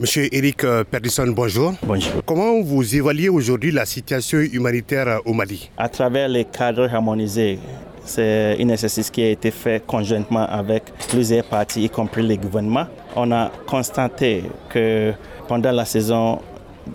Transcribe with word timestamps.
Monsieur 0.00 0.32
Eric 0.32 0.64
Perdisson, 0.92 1.26
bonjour. 1.26 1.74
Bonjour. 1.82 2.22
Comment 2.24 2.60
vous 2.60 2.94
évaluez 2.94 3.28
aujourd'hui 3.28 3.72
la 3.72 3.84
situation 3.84 4.38
humanitaire 4.38 5.20
au 5.24 5.32
Mali? 5.32 5.72
À 5.76 5.88
travers 5.88 6.28
les 6.28 6.44
cadres 6.44 6.88
harmonisés, 6.94 7.58
c'est 8.04 8.56
un 8.60 8.68
exercice 8.68 9.10
qui 9.10 9.24
a 9.24 9.30
été 9.30 9.50
fait 9.50 9.84
conjointement 9.84 10.46
avec 10.46 10.84
plusieurs 11.08 11.42
parties, 11.42 11.82
y 11.82 11.90
compris 11.90 12.22
les 12.22 12.36
gouvernements. 12.36 12.86
On 13.16 13.32
a 13.32 13.50
constaté 13.66 14.44
que 14.68 15.12
pendant 15.48 15.72
la 15.72 15.84
saison 15.84 16.38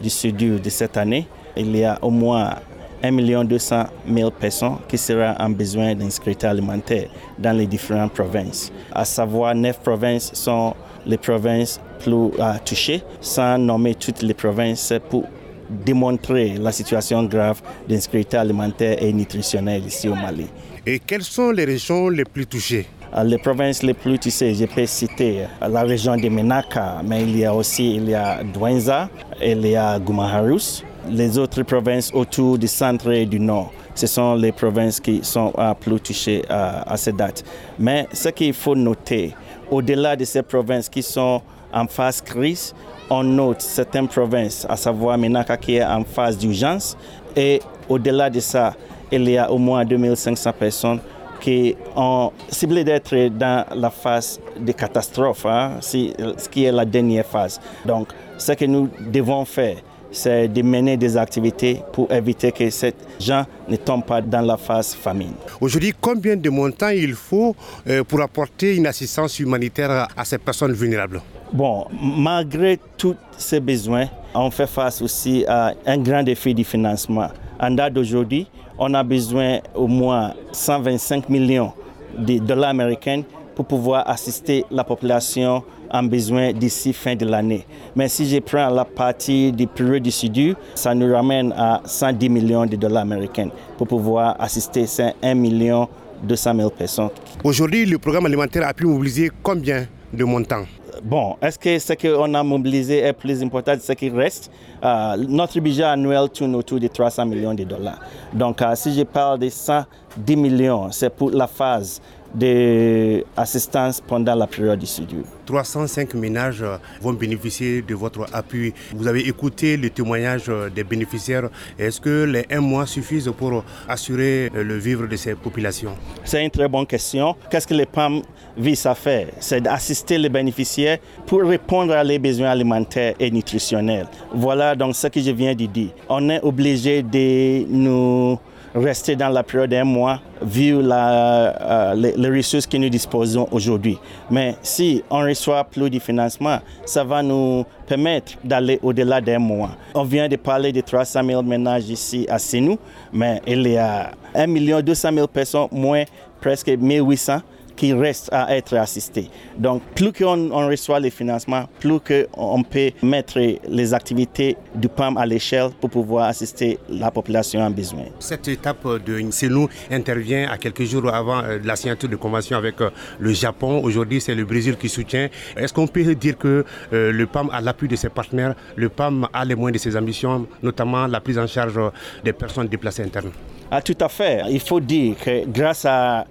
du 0.00 0.08
sud 0.08 0.36
de 0.36 0.70
cette 0.70 0.96
année, 0.96 1.26
il 1.56 1.76
y 1.76 1.84
a 1.84 1.98
au 2.02 2.10
moins 2.10 2.54
1 3.02 3.44
200 3.44 3.84
000 4.08 4.30
personnes 4.30 4.76
qui 4.88 4.96
seront 4.96 5.34
en 5.38 5.50
besoin 5.50 5.94
d'inscription 5.94 6.50
alimentaire 6.50 7.08
dans 7.38 7.56
les 7.56 7.66
différentes 7.66 8.12
provinces. 8.12 8.72
À 8.92 9.04
savoir, 9.04 9.54
neuf 9.54 9.80
provinces 9.80 10.32
sont 10.34 10.74
les 11.04 11.18
provinces 11.18 11.80
plus 11.98 12.30
touchées, 12.64 13.02
sans 13.20 13.58
nommer 13.58 13.94
toutes 13.94 14.22
les 14.22 14.34
provinces 14.34 14.92
pour 15.10 15.24
démontrer 15.68 16.54
la 16.58 16.70
situation 16.70 17.22
grave 17.24 17.60
d'insécurité 17.88 18.36
alimentaire 18.36 19.02
et 19.02 19.12
nutritionnelle 19.12 19.86
ici 19.86 20.08
au 20.08 20.14
Mali. 20.14 20.46
Et 20.86 20.98
quelles 20.98 21.22
sont 21.22 21.50
les 21.50 21.64
régions 21.64 22.08
les 22.08 22.24
plus 22.24 22.46
touchées? 22.46 22.86
Les 23.24 23.38
provinces 23.38 23.82
les 23.82 23.94
plus 23.94 24.18
touchées, 24.18 24.54
je 24.54 24.64
peux 24.64 24.86
citer 24.86 25.44
la 25.60 25.82
région 25.82 26.16
de 26.16 26.28
Menaka, 26.28 27.02
mais 27.04 27.22
il 27.22 27.38
y 27.38 27.44
a 27.44 27.54
aussi 27.54 27.96
il 27.96 28.08
y 28.08 28.14
a 28.14 28.42
Douenza, 28.42 29.08
il 29.42 29.66
y 29.66 29.76
a 29.76 29.98
Gumaharus, 29.98 30.82
les 31.08 31.38
autres 31.38 31.62
provinces 31.62 32.10
autour 32.12 32.58
du 32.58 32.68
centre 32.68 33.10
et 33.10 33.26
du 33.26 33.40
nord. 33.40 33.72
Ce 33.94 34.06
sont 34.06 34.34
les 34.34 34.52
provinces 34.52 35.00
qui 35.00 35.20
sont 35.22 35.52
plus 35.80 36.00
touchées 36.00 36.42
à, 36.48 36.96
cette 36.96 37.16
date. 37.16 37.44
Mais 37.78 38.08
ce 38.12 38.28
qu'il 38.30 38.54
faut 38.54 38.74
noter, 38.74 39.34
au-delà 39.70 40.16
de 40.16 40.24
ces 40.24 40.42
provinces 40.42 40.88
qui 40.88 41.02
sont 41.02 41.42
en 41.72 41.86
phase 41.86 42.20
crise, 42.20 42.74
on 43.10 43.22
note 43.22 43.60
certaines 43.60 44.08
provinces, 44.08 44.66
à 44.68 44.76
savoir 44.76 45.18
Menaka 45.18 45.56
qui 45.56 45.76
est 45.76 45.84
en 45.84 46.04
phase 46.04 46.38
d'urgence. 46.38 46.96
Et 47.36 47.60
au-delà 47.88 48.30
de 48.30 48.40
ça, 48.40 48.74
il 49.10 49.28
y 49.28 49.36
a 49.36 49.50
au 49.50 49.58
moins 49.58 49.84
2500 49.84 50.52
personnes 50.58 51.00
qui 51.40 51.74
ont 51.96 52.30
ciblé 52.48 52.84
d'être 52.84 53.28
dans 53.28 53.66
la 53.74 53.90
phase 53.90 54.40
de 54.58 54.72
catastrophe, 54.72 55.44
hein, 55.44 55.72
ce 55.80 56.48
qui 56.48 56.64
est 56.64 56.72
la 56.72 56.84
dernière 56.84 57.26
phase. 57.26 57.60
Donc, 57.84 58.08
ce 58.38 58.52
que 58.52 58.64
nous 58.64 58.88
devons 59.10 59.44
faire, 59.44 59.76
c'est 60.12 60.48
de 60.48 60.62
mener 60.62 60.96
des 60.96 61.16
activités 61.16 61.80
pour 61.92 62.12
éviter 62.12 62.52
que 62.52 62.68
ces 62.70 62.94
gens 63.18 63.44
ne 63.68 63.76
tombent 63.76 64.04
pas 64.04 64.20
dans 64.20 64.42
la 64.42 64.56
phase 64.56 64.94
famine. 64.94 65.32
Aujourd'hui, 65.60 65.92
combien 66.00 66.36
de 66.36 66.50
montants 66.50 66.90
il 66.90 67.14
faut 67.14 67.56
euh, 67.88 68.04
pour 68.04 68.20
apporter 68.20 68.76
une 68.76 68.86
assistance 68.86 69.38
humanitaire 69.40 70.08
à 70.16 70.24
ces 70.24 70.38
personnes 70.38 70.72
vulnérables? 70.72 71.20
Bon, 71.52 71.86
malgré 72.00 72.78
tous 72.96 73.16
ces 73.36 73.60
besoins, 73.60 74.06
on 74.34 74.50
fait 74.50 74.66
face 74.66 75.02
aussi 75.02 75.44
à 75.46 75.74
un 75.86 75.98
grand 75.98 76.22
défi 76.22 76.54
du 76.54 76.64
financement. 76.64 77.28
En 77.60 77.70
date 77.70 77.94
d'aujourd'hui, 77.94 78.46
on 78.78 78.92
a 78.94 79.02
besoin 79.02 79.58
au 79.74 79.86
moins 79.86 80.34
125 80.52 81.28
millions 81.28 81.72
de 82.18 82.38
dollars 82.38 82.70
américains 82.70 83.22
pour 83.54 83.66
pouvoir 83.66 84.08
assister 84.08 84.64
la 84.70 84.84
population 84.84 85.62
en 85.90 86.02
besoin 86.02 86.52
d'ici 86.52 86.92
fin 86.92 87.14
de 87.14 87.26
l'année. 87.26 87.66
Mais 87.94 88.08
si 88.08 88.28
je 88.28 88.38
prends 88.38 88.68
la 88.70 88.84
partie 88.84 89.52
du 89.52 89.66
période 89.66 90.02
du 90.02 90.10
Sud, 90.10 90.56
ça 90.74 90.94
nous 90.94 91.12
ramène 91.12 91.52
à 91.56 91.82
110 91.84 92.28
millions 92.28 92.66
de 92.66 92.76
dollars 92.76 93.02
américains 93.02 93.48
pour 93.76 93.86
pouvoir 93.86 94.36
assister 94.40 94.86
ces 94.86 95.10
1 95.22 95.34
million 95.34 95.88
200 96.22 96.54
000 96.56 96.70
personnes. 96.70 97.10
Aujourd'hui, 97.44 97.84
le 97.84 97.98
programme 97.98 98.26
alimentaire 98.26 98.66
a 98.66 98.72
pu 98.72 98.86
mobiliser 98.86 99.30
combien 99.42 99.86
de 100.12 100.24
montants? 100.24 100.64
Bon, 101.02 101.36
est-ce 101.42 101.58
que 101.58 101.78
ce 101.78 101.94
qu'on 101.94 102.32
a 102.34 102.42
mobilisé 102.44 102.98
est 102.98 103.12
plus 103.12 103.42
important 103.42 103.74
que 103.74 103.82
ce 103.82 103.92
qui 103.92 104.08
reste? 104.10 104.50
Euh, 104.84 105.16
Notre 105.16 105.58
budget 105.58 105.82
annuel 105.82 106.28
tourne 106.28 106.54
autour 106.54 106.78
de 106.78 106.86
300 106.86 107.26
millions 107.26 107.54
de 107.54 107.64
dollars. 107.64 107.98
Donc, 108.32 108.62
euh, 108.62 108.72
si 108.76 108.94
je 108.94 109.02
parle 109.02 109.40
de 109.40 109.48
110 109.48 110.36
millions, 110.36 110.92
c'est 110.92 111.10
pour 111.10 111.30
la 111.30 111.46
phase 111.48 112.00
d'assistance 112.34 114.00
pendant 114.00 114.34
la 114.34 114.46
période 114.46 114.78
du 114.78 114.86
Sud. 114.86 115.08
305 115.46 116.14
ménages 116.14 116.64
vont 117.00 117.12
bénéficier 117.12 117.82
de 117.82 117.94
votre 117.94 118.26
appui. 118.32 118.72
Vous 118.94 119.06
avez 119.06 119.26
écouté 119.28 119.76
le 119.76 119.90
témoignage 119.90 120.50
des 120.74 120.84
bénéficiaires. 120.84 121.50
Est-ce 121.78 122.00
que 122.00 122.24
les 122.24 122.46
un 122.50 122.60
mois 122.60 122.86
suffisent 122.86 123.30
pour 123.36 123.64
assurer 123.88 124.50
le 124.54 124.78
vivre 124.78 125.06
de 125.06 125.16
ces 125.16 125.34
populations? 125.34 125.94
C'est 126.24 126.42
une 126.44 126.50
très 126.50 126.68
bonne 126.68 126.86
question. 126.86 127.36
Qu'est-ce 127.50 127.66
que 127.66 127.74
les 127.74 127.86
PAM 127.86 128.22
visent 128.56 128.86
à 128.86 128.94
faire? 128.94 129.28
C'est 129.40 129.60
d'assister 129.60 130.18
les 130.18 130.28
bénéficiaires 130.28 130.98
pour 131.26 131.42
répondre 131.42 131.92
à 131.92 132.02
leurs 132.02 132.18
besoins 132.18 132.50
alimentaires 132.50 133.14
et 133.18 133.30
nutritionnels. 133.30 134.06
Voilà 134.34 134.74
donc 134.74 134.94
ce 134.96 135.08
que 135.08 135.20
je 135.20 135.30
viens 135.30 135.54
de 135.54 135.66
dire. 135.66 135.90
On 136.08 136.28
est 136.30 136.40
obligé 136.42 137.02
de 137.02 137.66
nous 137.68 138.38
rester 138.74 139.16
dans 139.16 139.28
la 139.28 139.42
période 139.42 139.70
d'un 139.70 139.84
mois 139.84 140.20
vu 140.42 140.80
la, 140.82 141.92
euh, 141.92 141.94
les, 141.94 142.28
ressources 142.30 142.66
que 142.66 142.76
nous 142.76 142.88
disposons 142.88 143.46
aujourd'hui. 143.50 143.98
Mais 144.30 144.56
si 144.62 145.02
on 145.10 145.20
reçoit 145.20 145.64
plus 145.64 145.90
de 145.90 145.98
financement, 145.98 146.58
ça 146.84 147.04
va 147.04 147.22
nous 147.22 147.64
permettre 147.86 148.32
d'aller 148.42 148.78
au-delà 148.82 149.20
d'un 149.20 149.38
mois. 149.38 149.70
On 149.94 150.04
vient 150.04 150.28
de 150.28 150.36
parler 150.36 150.72
de 150.72 150.80
300 150.80 151.22
000 151.24 151.42
ménages 151.42 151.88
ici 151.90 152.26
à 152.28 152.38
Sinou, 152.38 152.78
mais 153.12 153.40
il 153.46 153.66
y 153.68 153.76
a 153.76 154.10
1 154.34 154.80
200 154.82 155.10
000 155.14 155.26
personnes, 155.28 155.68
moins 155.70 156.04
presque 156.40 156.68
1800 156.68 157.40
qui 157.82 157.92
reste 157.92 158.28
à 158.32 158.56
être 158.56 158.76
assisté. 158.76 159.28
Donc, 159.58 159.82
plus 159.96 160.12
qu'on 160.12 160.52
on 160.52 160.68
reçoit 160.68 161.00
les 161.00 161.10
financements, 161.10 161.64
plus 161.80 161.98
qu'on 161.98 162.62
peut 162.62 162.92
mettre 163.02 163.40
les 163.68 163.92
activités 163.92 164.56
du 164.72 164.88
PAM 164.88 165.16
à 165.16 165.26
l'échelle 165.26 165.70
pour 165.80 165.90
pouvoir 165.90 166.28
assister 166.28 166.78
la 166.88 167.10
population 167.10 167.60
en 167.60 167.70
besoin. 167.70 168.04
Cette 168.20 168.46
étape 168.46 168.86
de 169.04 169.18
Nsenu 169.20 169.66
intervient 169.90 170.48
à 170.48 170.58
quelques 170.58 170.84
jours 170.84 171.12
avant 171.12 171.42
euh, 171.42 171.58
la 171.64 171.74
signature 171.74 172.08
de 172.08 172.14
convention 172.14 172.56
avec 172.56 172.80
euh, 172.80 172.90
le 173.18 173.32
Japon. 173.32 173.80
Aujourd'hui, 173.82 174.20
c'est 174.20 174.36
le 174.36 174.44
Brésil 174.44 174.76
qui 174.76 174.88
soutient. 174.88 175.28
Est-ce 175.56 175.72
qu'on 175.74 175.88
peut 175.88 176.14
dire 176.14 176.38
que 176.38 176.64
euh, 176.92 177.10
le 177.10 177.26
PAM 177.26 177.50
a 177.52 177.60
l'appui 177.60 177.88
de 177.88 177.96
ses 177.96 178.10
partenaires, 178.10 178.54
le 178.76 178.90
PAM 178.90 179.26
a 179.32 179.44
les 179.44 179.56
moyens 179.56 179.82
de 179.82 179.90
ses 179.90 179.96
ambitions, 179.96 180.46
notamment 180.62 181.08
la 181.08 181.20
prise 181.20 181.36
en 181.40 181.48
charge 181.48 181.80
des 182.22 182.32
personnes 182.32 182.68
déplacées 182.68 183.02
internes? 183.02 183.32
Ah, 183.72 183.82
Tout 183.82 183.98
à 183.98 184.08
fait. 184.08 184.42
Il 184.50 184.60
faut 184.60 184.78
dire 184.78 185.16
que 185.18 185.44
grâce 185.48 185.84
à 185.84 186.26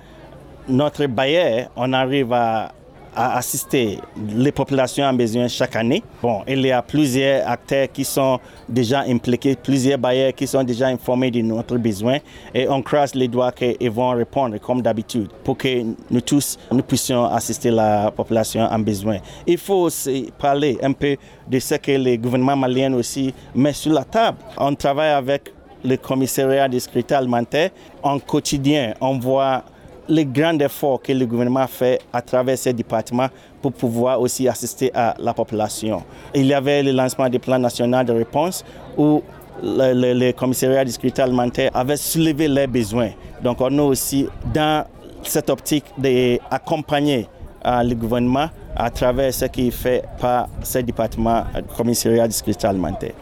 notre 0.68 1.06
bailleur, 1.08 1.70
on 1.76 1.94
arrive 1.94 2.34
à, 2.34 2.72
assister 3.14 4.00
les 4.38 4.54
populations 4.54 5.04
en 5.04 5.14
besoin 5.14 5.50
chaque 5.50 5.76
année. 5.76 6.02
Bon, 6.22 6.44
il 6.48 6.66
y 6.66 6.72
a 6.72 6.82
plusieurs 6.82 7.46
acteurs 7.46 7.92
qui 7.92 8.06
sont 8.06 8.40
déjà 8.70 9.02
impliqués, 9.02 9.58
plusieurs 9.62 9.98
bailleurs 9.98 10.34
qui 10.34 10.48
sont 10.48 10.64
déjà 10.64 10.88
informés 10.88 11.30
de 11.30 11.42
notre 11.42 11.76
besoin 11.76 12.20
et 12.54 12.70
on 12.70 12.82
croise 12.82 13.14
les 13.14 13.28
doigts 13.28 13.52
qu'ils 13.52 13.92
vont 13.92 14.12
répondre 14.12 14.58
comme 14.62 14.82
d'habitude 14.82 15.28
pour 15.44 15.58
que 15.58 15.84
nous 16.10 16.22
tous 16.22 16.58
nous 16.72 16.84
puissions 16.84 17.26
assister 17.26 17.70
la 17.70 18.12
population 18.12 18.62
en 18.62 18.80
besoin. 18.80 19.18
Il 19.46 19.58
faut 19.58 19.82
aussi 19.82 20.32
parler 20.40 20.78
un 20.82 20.94
peu 20.94 21.18
de 21.50 21.60
ce 21.60 21.76
que 21.76 21.92
le 21.92 22.16
gouvernement 22.16 22.56
malien 22.56 22.94
aussi 22.94 23.34
met 23.54 23.74
sur 23.74 23.92
la 23.92 24.06
table. 24.06 24.38
On 24.58 24.74
travaille 24.74 25.12
avec 25.12 25.52
le 25.84 25.98
commissariat 25.98 26.68
de 26.70 26.80
sécurité 26.80 27.16
alimentaire. 27.16 27.72
En 28.04 28.20
quotidien, 28.20 28.94
on 29.02 29.18
voit 29.20 29.64
les 30.08 30.26
grands 30.26 30.58
efforts 30.60 31.02
que 31.02 31.14
le 31.14 31.26
gouvernement 31.26 31.68
fait 31.68 32.00
à 32.12 32.22
travers 32.22 32.58
ces 32.58 32.74
départements 32.74 33.30
pour 33.62 33.72
pouvoir 33.74 34.20
aussi 34.20 34.48
assister 34.48 34.92
à 34.94 35.16
la 35.20 35.34
population. 35.34 36.04
Il 36.34 36.46
y 36.48 36.54
avait 36.54 36.84
le 36.84 36.92
lancement 36.92 37.30
du 37.30 37.40
plan 37.40 37.60
national 37.60 38.06
de 38.06 38.14
réponse 38.14 38.66
où 38.98 39.22
le, 39.62 40.32
commissariat 40.32 40.86
sécurité 40.88 41.22
alimentaire 41.22 41.72
avait 41.74 41.98
soulevé 41.98 42.48
les 42.48 42.68
besoins. 42.68 43.12
Donc 43.44 43.62
on 43.62 43.78
est 43.78 43.82
aussi 43.82 44.28
dans 44.54 44.86
cette 45.24 45.50
optique 45.50 45.86
d'accompagner 45.98 47.28
euh, 47.66 47.84
le 47.84 47.94
gouvernement 47.94 48.50
à 48.76 48.90
travers 48.90 49.34
ce 49.34 49.46
qui 49.46 49.68
est 49.68 49.72
fait 49.72 50.04
par 50.20 50.48
ce 50.64 50.80
département, 50.80 51.44
le 51.56 51.62
commissariat 51.76 52.28
de 52.28 52.34
sécurité 52.34 52.66
alimentaire. 52.68 53.14